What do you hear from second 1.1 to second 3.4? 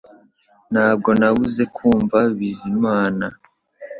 nabuze kumva Bizimana